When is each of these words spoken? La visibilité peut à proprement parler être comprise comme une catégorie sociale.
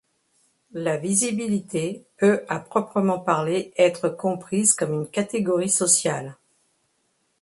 La 0.73 0.97
visibilité 0.97 2.07
peut 2.17 2.43
à 2.49 2.59
proprement 2.59 3.19
parler 3.19 3.71
être 3.77 4.09
comprise 4.09 4.73
comme 4.73 4.93
une 4.93 5.07
catégorie 5.07 5.69
sociale. 5.69 6.37